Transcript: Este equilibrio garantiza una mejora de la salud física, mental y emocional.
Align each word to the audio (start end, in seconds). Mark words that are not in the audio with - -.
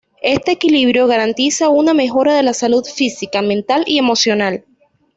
Este 0.23 0.53
equilibrio 0.53 1.05
garantiza 1.05 1.69
una 1.69 1.93
mejora 1.93 2.33
de 2.33 2.41
la 2.41 2.55
salud 2.55 2.83
física, 2.83 3.43
mental 3.43 3.83
y 3.85 3.99
emocional. 3.99 4.65